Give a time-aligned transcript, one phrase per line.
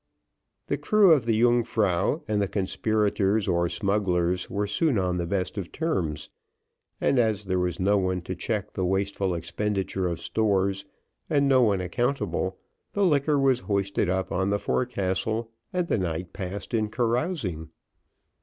[0.65, 5.59] The crew of the Yungfrau and the conspirators or smugglers were soon on the best
[5.59, 6.31] of terms,
[6.99, 10.85] and as there was no one to check the wasteful expenditure of stores
[11.29, 12.57] and no one accountable,
[12.93, 17.69] the liquor was hoisted up on the forecastle, and the night passed in carousing.